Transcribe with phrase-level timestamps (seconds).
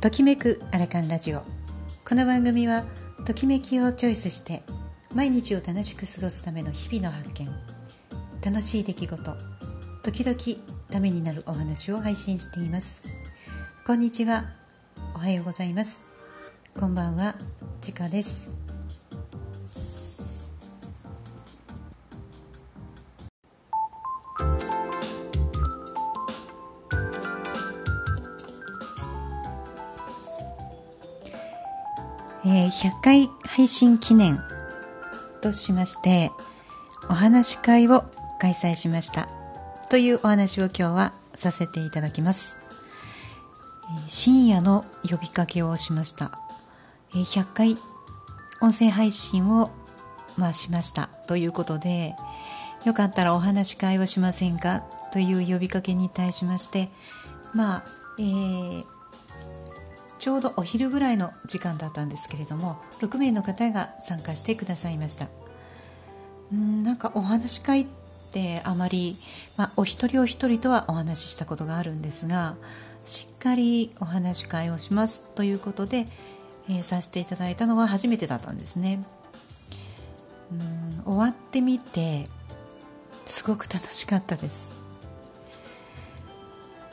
[0.00, 1.42] ときめくアラカンラジオ。
[2.08, 2.84] この番組は
[3.26, 4.62] ときめきをチョイスして
[5.14, 7.50] 毎日を楽しく過ごすための日々の発見。
[8.42, 9.36] 楽しい出来事。
[10.02, 13.02] 時々ためになるお話を配信しています。
[13.86, 14.46] こんにちは。
[15.14, 16.02] おはようございます。
[16.78, 17.34] こんばんは。
[17.82, 18.59] ちかです。
[32.44, 34.38] えー、100回配信記念
[35.42, 36.30] としまして
[37.08, 38.04] お話し会を
[38.40, 39.28] 開催しました。
[39.90, 42.60] というお話を今日はさせていただきます、
[43.94, 46.38] えー、深夜の呼びかけをしました、
[47.12, 47.76] えー、100回
[48.62, 49.70] 音声配信を
[50.36, 51.08] まあしました。
[51.26, 52.14] ということで
[52.84, 54.82] よかったらお話し会をしませんか？
[55.12, 56.88] という呼びかけに対しまして
[57.52, 57.84] まあ
[58.18, 58.84] えー、
[60.20, 65.28] ちょうどお昼ぐらいの時間だったんですけれども6名の方が参加してくださいました。
[66.52, 67.86] うんなんかお話し会っ
[68.32, 69.16] てあまり、
[69.56, 72.56] まあ、お一人お一人とはお話ししたことがあるんですが
[73.06, 76.06] しっかりお話し会をしますということで、
[76.68, 79.02] えー、させていただいたのは初めてだったんですね。
[80.52, 82.28] うん終わってみて
[83.24, 84.82] すごく楽しかったです。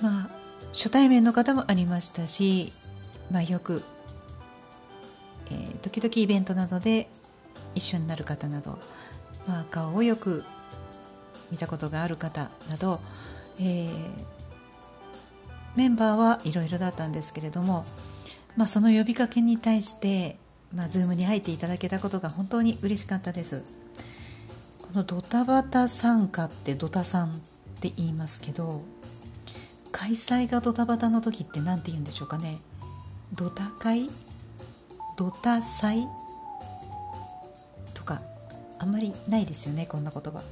[0.00, 0.28] まあ
[0.72, 2.72] 初対面の方もありましたし
[3.30, 3.82] まあ、よく、
[5.50, 7.08] えー、時々イベントなどで
[7.74, 8.78] 一緒になる方など、
[9.46, 10.44] まあ、顔をよく
[11.50, 13.00] 見たことがある方など、
[13.60, 13.88] えー、
[15.76, 17.84] メンバーはいろいろだったんですけれども、
[18.56, 20.36] まあ、その呼びかけに対して、
[20.74, 23.86] まあ、Zoom に入っていただけたことが本当に嬉しかったです。
[24.82, 27.32] このドタバタ参加ってドタさんっ
[27.80, 28.82] て言いますけど
[29.92, 32.58] 開催がドタバタの時って何て言うんでしょうかね
[33.34, 34.08] ドタ会
[35.16, 36.06] ドタ祭？
[37.94, 38.20] とか
[38.78, 40.42] あんまりないですよねこんな言葉。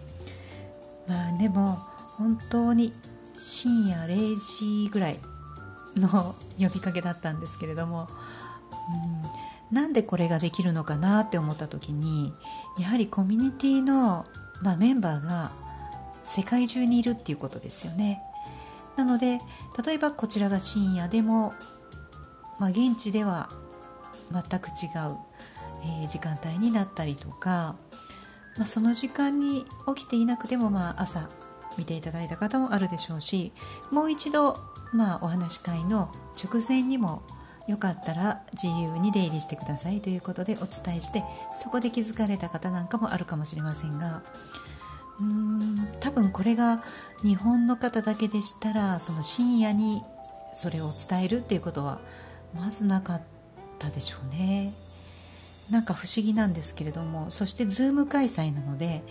[1.06, 1.78] まあでも
[2.16, 2.92] 本当に
[3.38, 4.36] 深夜0
[4.86, 5.18] 時ぐらい
[5.96, 8.08] の呼びかけだったんですけれども、
[9.70, 12.32] うん、なんでこれができるのかなって思った時に
[12.78, 14.26] やはりコミュニティの
[14.62, 15.50] まあ、メンバーが
[16.22, 18.22] 世界中にいるっていうことですよね。
[18.96, 19.38] なので
[19.84, 21.52] 例えばこちらが深夜でも
[22.64, 23.50] まあ、現地では
[24.32, 25.18] 全く違う、
[26.00, 27.76] えー、時間帯になったりとか、
[28.56, 31.28] まあ、その時間に起きていなくても、まあ、朝
[31.76, 33.52] 見ていただいた方もあるでしょうし
[33.90, 34.56] もう一度、
[34.94, 36.08] まあ、お話し会の
[36.42, 37.22] 直前にも
[37.68, 41.22] よかったら自由に出入りしてくださいということでお伝えして
[41.54, 44.22] そこで気づかれた方なんかもあるかもしれませんが
[45.20, 46.82] うーん多分これが
[47.22, 50.00] 日本の方だけでしたらその深夜に
[50.54, 52.00] それを伝えるっていうことは
[52.54, 53.22] まずなかっ
[53.78, 54.72] たでしょうね。
[55.70, 59.02] なんか不思議なんですけれどもそして Zoom 開催なので、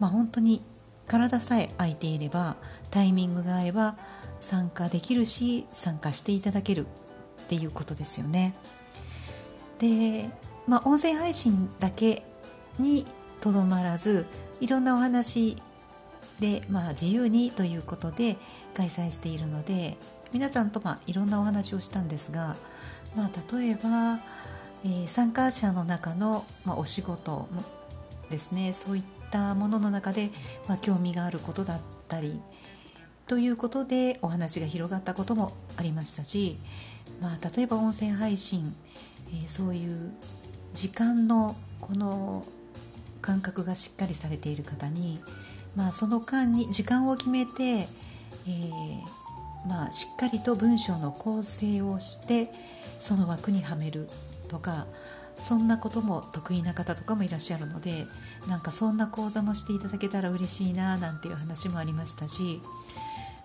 [0.00, 0.60] まあ、本当に
[1.06, 2.56] 体さえ空いていれば
[2.90, 3.96] タイミングが合えば
[4.40, 6.86] 参加できるし参加していただける
[7.44, 8.54] っていうことですよね。
[9.78, 10.28] で、
[10.66, 12.22] まあ、音声配信だけ
[12.78, 13.06] に
[13.40, 14.26] とどまらず
[14.60, 15.56] いろんなお話
[16.40, 18.36] で、まあ、自由にということで
[18.74, 19.96] 開催しているので
[20.34, 22.56] 皆さんとまあいろんなお話をしたんですが
[23.16, 24.20] まあ、例えば、
[24.84, 27.48] えー、参加者の中の、まあ、お仕事
[28.30, 30.30] ですねそういったものの中で、
[30.68, 32.40] まあ、興味があることだったり
[33.26, 36.56] ということでお話が広がったこともありましたし、
[37.20, 38.74] まあ、例えば音声配信、
[39.28, 40.12] えー、そういう
[40.74, 42.44] 時間のこの
[43.22, 45.20] 感覚がしっかりされている方に、
[45.76, 49.23] まあ、その間に時間を決めて、えー
[49.66, 52.48] まあ、しっかりと文章の構成をして
[52.98, 54.08] その枠にはめる
[54.48, 54.86] とか
[55.36, 58.04] そんなことも得意な方とかもいらっしゃるので
[58.48, 62.60] なんかそんな講座もしていただけたら嬉しいななんていう話もありましたし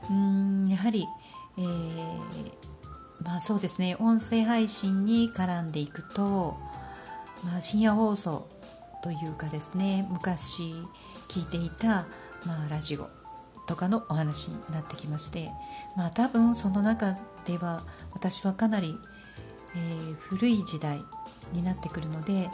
[0.09, 1.07] うーんやはり、
[1.57, 6.57] えー、まあそうですね音声配信に絡んでいくと、
[7.45, 8.47] まあ、深夜放送
[9.01, 10.73] というかですね昔
[11.29, 12.05] 聞いていた、
[12.45, 13.18] まあ、ラジオ
[13.69, 15.51] とかのお話になってきまして、
[15.95, 17.83] まあ、多分その中では
[18.13, 18.95] 私はかなり、
[19.75, 20.99] えー、古い時代
[21.53, 22.49] になってくるので、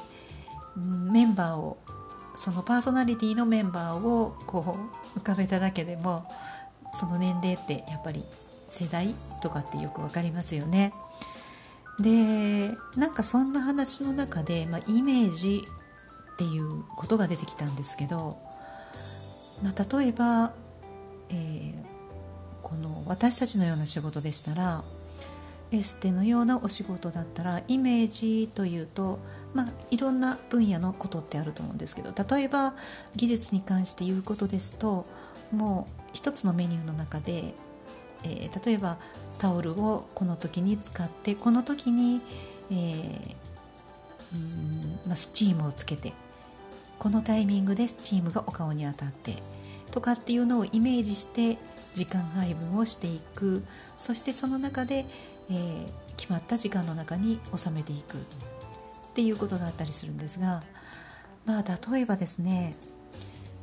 [1.09, 1.77] メンバーを
[2.35, 4.77] そのパーソナリティのメンバーをこ
[5.15, 6.25] う浮かべただけでも
[6.93, 8.25] その年齢ってやっぱり
[8.67, 10.91] 世代とかってよく分かりますよね。
[11.97, 15.63] でなんかそんな話の中で、まあ、イメージ
[16.33, 18.37] っていうことが出てきたんですけど、
[19.63, 20.51] まあ、例えば
[21.29, 21.73] えー、
[22.61, 24.83] この私たちのような仕事でしたら
[25.71, 29.19] エステのようなお仕事だったらイメージというと、
[29.53, 32.75] まあ、いろんな分野のことってあると思うんですけど例えば
[33.15, 35.05] 技術に関して言うことですと
[35.51, 37.53] もう一つのメニューの中で、
[38.23, 38.97] えー、例えば
[39.37, 42.21] タオルをこの時に使ってこの時に、
[42.71, 43.35] えー
[44.33, 46.13] うんまあ、スチームをつけて
[46.99, 49.35] このタイミングでスチームがお顔に当たって
[49.95, 51.57] とかっていうのをイメージして
[51.95, 53.63] 時間配分をしていく。
[53.97, 55.05] そしてその中で、
[55.49, 55.87] えー、
[56.17, 58.17] 決まった時間の中に収めていく。
[58.17, 58.21] っ
[59.15, 60.61] ていうことがあったりするんですが
[61.45, 61.63] まあ
[61.93, 62.75] 例えばですね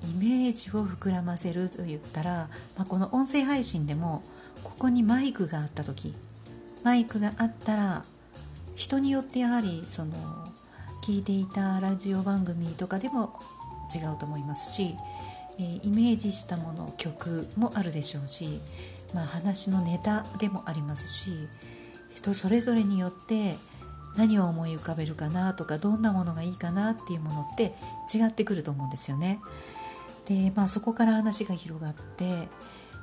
[0.03, 2.49] イメージを膨らませると言ったら、
[2.79, 4.23] まあ、この音声配信でも
[4.65, 6.15] ここにマイクがあった時
[6.83, 8.03] マイクがあったら
[8.77, 10.15] 人によってやはりその
[11.05, 13.39] 聞いていたラジオ番組とかでも
[13.95, 14.95] 違うと思いますし、
[15.63, 18.61] え、イメージしたもの曲もあるでしょうし、
[19.15, 21.49] まあ、話のネタでもありますし
[22.15, 23.55] 人それぞれによって
[24.17, 27.73] 何を思い浮かべるかなとかどんなものがいいかなっていうものって
[28.15, 29.41] 違ってくると思うんですよね。
[30.27, 32.49] で、まあ、そこから話が広がって、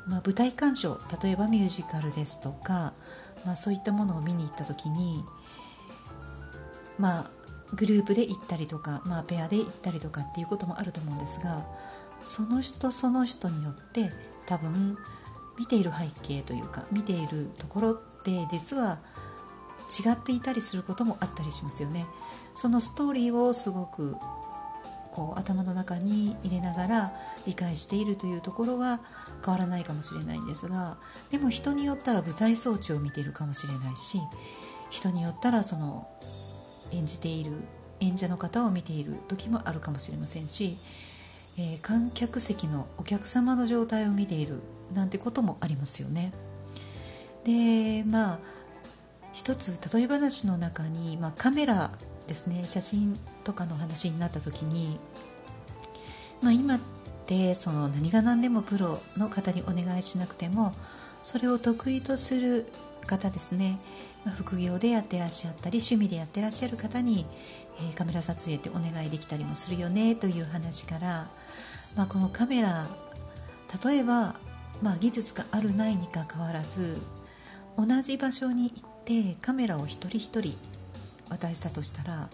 [0.07, 2.93] まあ、舞台鑑賞例えばミュージカルですとか、
[3.45, 5.23] まあ、そういったものを見に行った時に、
[6.99, 7.25] まあ、
[7.75, 11.65] グループで行ったりとか、まあ、ペアで行ったりとかっていうこともあると思うんですが
[12.29, 14.11] その人その人によって
[14.45, 14.99] 多分
[15.57, 18.99] 見ている背景というか見ているところって実は
[20.07, 22.05] 違っていたりすることもあったりしますよね。
[22.53, 24.15] そのストーリーをすごく
[25.11, 27.13] こう頭の中に入れながら
[27.47, 28.99] 理解しているというところは
[29.43, 30.97] 変わらないかもしれないんですが
[31.31, 34.19] でも人によったら舞台装置を見ているかもしれないし
[34.91, 36.07] 人によったらその
[36.91, 37.53] 演じている
[38.01, 40.77] 演者の方を見ている時もあるかもしれませんし、
[41.61, 44.61] えー、観客席のお客様の状態を見ている
[44.93, 46.31] なんてこともありますよね。
[47.43, 48.39] でまあ
[49.33, 51.91] 一つ例え話の中に、まあ、カメラ
[52.27, 54.99] ですね写真とかの話になった時に、
[56.41, 56.79] まあ、今っ
[57.25, 60.73] てその何が何でもプロの方にお願いしなくても
[61.23, 62.65] それを得意とする
[63.05, 63.79] 方ですね、
[64.35, 67.25] 副業でやってらっしゃったり趣味でやってらっしゃる方に、
[67.79, 71.27] えー、カメラ撮影ってお願いできたりもするよねという話から、
[71.95, 72.87] まあ、このカメラ
[73.83, 74.35] 例えば、
[74.81, 76.97] まあ、技術があるないにかかわらず
[77.77, 80.53] 同じ場所に行ってカメラを一人一人
[81.29, 82.29] 渡したとしたら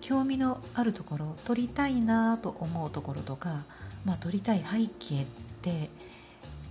[0.00, 3.64] 興味のあるところ撮りたいなと思うところとか、
[4.04, 5.26] まあ、撮りたい背景っ
[5.62, 5.90] て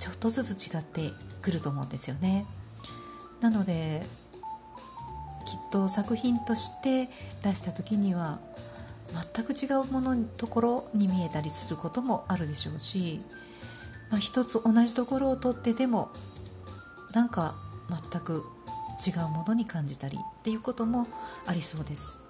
[0.05, 1.09] ちょっとずつ違って
[1.41, 2.45] くると思うんですよね。
[3.41, 4.03] なので
[5.45, 7.09] きっと作品として
[7.43, 8.37] 出した時には
[9.33, 13.19] 全く違うものところに見えたりすることもあるでしょうし、
[14.11, 16.11] まあ、一つ同じところを撮ってでも
[17.13, 17.55] なんか
[17.89, 18.43] 全く
[19.05, 21.07] 違うものに感じたりっていうことも
[21.47, 22.21] ありそうです。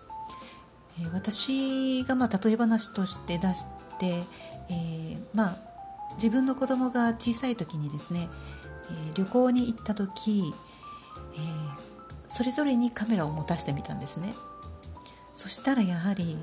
[0.97, 3.65] えー、私がまあ例え話として出し
[3.99, 4.23] て、
[4.69, 5.74] えー、まあ、
[6.13, 8.29] 自分の子供が小さい時にですね、
[8.89, 10.53] えー、旅行に行った時、
[11.37, 11.85] え
[12.27, 14.33] それぞれにカメラを持たせてみたんですね。
[15.33, 16.37] そしたらやはり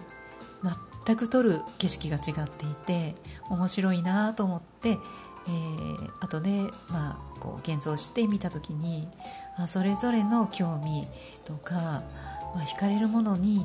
[1.04, 3.16] 全く撮る景色が違っていて
[3.50, 9.08] 面白いなと思って、えー、後で、まあ、こう現像してみた時に
[9.56, 11.06] あそれぞれの興味
[11.44, 11.74] とか、
[12.54, 13.60] まあ、惹かれるものに違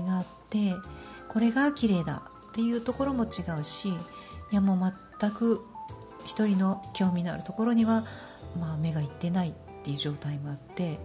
[0.00, 0.74] いがあって
[1.28, 3.92] これが綺麗だっていうところも違うしい
[4.50, 5.64] やもう全く
[6.26, 8.02] 一人の興味のあるところには、
[8.58, 9.52] まあ、目がいってないっ
[9.84, 10.98] ていう状態もあって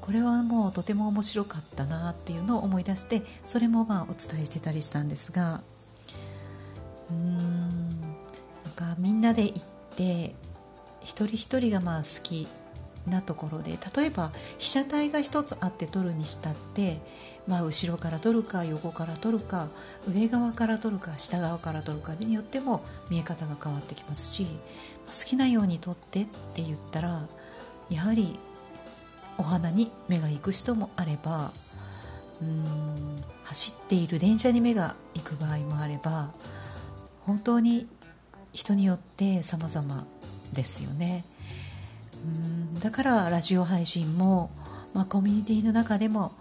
[0.00, 5.60] これはもうとても面白かったなっていうのを思い出してそれもまあお伝えしてたりしたんですが
[7.10, 8.18] うーんなん
[8.74, 9.62] かみんなで行っ
[9.96, 10.34] て
[11.02, 12.48] 一人一人がまあ好き
[13.06, 16.98] なところで例えば被写体が1つあって撮るにしたって、
[17.46, 19.68] まあ、後ろから撮るか横から撮るか
[20.08, 24.46] 上側から撮るか下側から撮るかによっても見え方が変わってきますし
[25.06, 27.20] 好きなように撮ってって言ったら
[27.90, 28.38] やはり
[29.38, 31.50] お花に目が行く人もあれば
[32.40, 32.64] うーん
[33.44, 36.32] 走っている電車に目が行く場合もあれば
[37.20, 37.86] 本当に
[38.52, 40.06] 人によって様々
[40.54, 41.24] ですよね。
[42.24, 42.80] うん。
[42.80, 44.50] だからラジオ配信も、
[44.94, 46.32] まあ、コミュニティの中でも、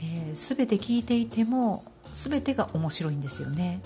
[0.00, 3.80] えー、全て聞いていても全てが面白いんですよね。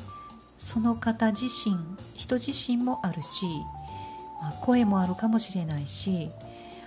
[0.58, 1.76] その方自身
[2.16, 3.47] 人自身もあるし、
[4.42, 6.30] まあ、声もあるかもしれないし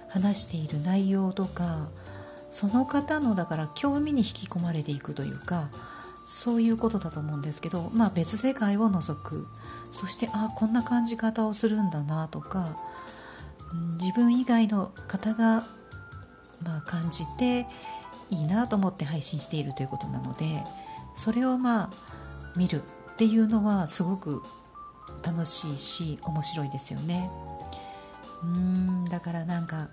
[0.09, 1.87] 話している内容とか
[2.51, 5.69] その方のだから興味に引き込まれていくというか
[6.27, 9.47] そういうことだと思うんですけど、まあ、別世界を除く。
[9.91, 12.69] そしてああこんな感じ方をするんだなとか
[13.99, 15.63] 自分以外の方が
[16.63, 17.65] まあ、感じて
[18.29, 20.63] いいなと思って配信しているということなので
[21.15, 21.89] それをまあ
[22.55, 22.81] 見る
[23.13, 24.41] っていうのはすごく
[25.23, 27.29] 楽しいし面白いですよね。
[28.43, 29.89] うんだからなんか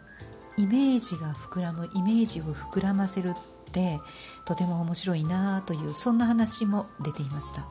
[0.56, 4.00] イメージが膨らむイメージを膨らませるって
[4.47, 7.62] とても面白いなというそんな話も出ていました。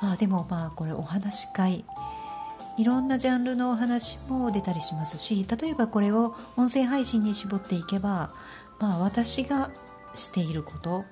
[0.00, 1.84] まあでもまあこれお話し会
[2.76, 8.30] いろんなジャンルのお話も出たりしますし例えばこれを音声配信に絞っていけば、
[8.80, 9.70] まあ、私が
[10.14, 11.04] していること、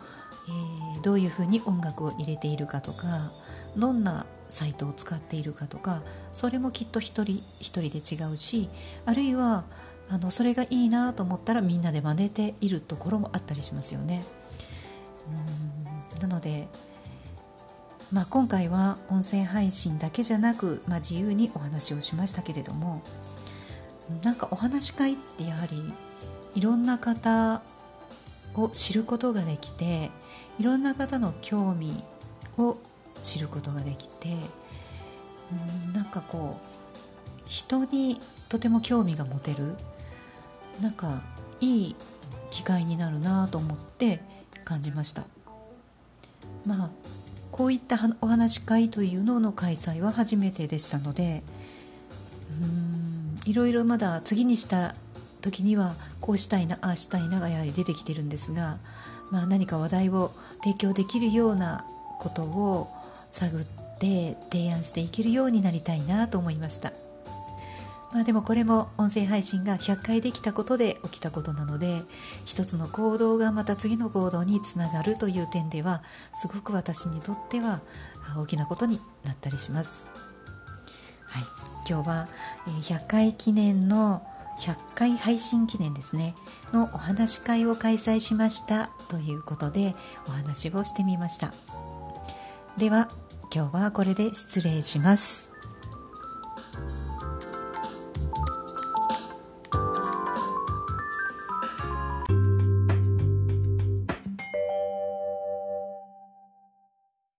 [0.94, 3.06] えー、どういうふうに音楽を入れているかとか
[3.76, 6.02] どんなサイトを使っているかとか
[6.32, 8.68] それもきっと一人一人で違うし
[9.06, 9.64] あるいは
[10.10, 14.22] あのそれがいいなと思ったらみんなで真似ているところもあったりしますよね。
[15.56, 15.82] うん
[16.22, 16.68] なので、
[18.12, 23.02] まあ、今回は音声配信だけじゃなく、まあ、自由にお話をしましたけれども
[24.22, 25.92] なんかお話し会ってやはり
[26.54, 27.62] いろんな方
[28.54, 30.10] を知ることができて
[30.58, 31.90] いろんな方の興味
[32.58, 32.76] を
[33.22, 34.36] 知ることができて
[35.88, 38.18] うんなんかこう人に
[38.50, 39.74] とても興味が持てる
[40.82, 41.22] なんか
[41.62, 41.96] いい
[42.50, 44.20] 機会になるなと思って
[44.64, 45.24] 感じました。
[46.66, 46.90] まあ
[47.52, 51.42] こういったお話し会というのの開催は初めてでしたので
[52.62, 54.94] うんいろいろまだ次にした
[55.42, 58.78] 時にはこうしたいなああしたいながやはり出てきてるんですが、
[59.30, 60.30] まあ、何か話題を
[60.64, 61.84] 提供できるような
[62.20, 62.88] ことを
[63.30, 63.64] 探っ
[63.98, 66.92] て提案していけるようになりたいなと思いました。
[68.12, 72.02] まあ、でもこれも音声配信が100回できたことで起きたことなので
[72.44, 76.02] 一つの行動がまた次の行動につながるという点では
[76.34, 77.80] すごく私にとっては
[78.36, 80.08] 大きなことになったりします。
[81.26, 81.42] はい、
[81.88, 82.28] 今日は
[82.66, 84.22] 100回記念の
[84.60, 86.34] 100回配信記念ですね。
[86.72, 88.90] のお話会を開催しました。
[89.08, 89.94] ということで
[90.28, 91.52] お話をしてみました。
[92.76, 93.08] では
[93.54, 95.52] 今日はこれで失礼します。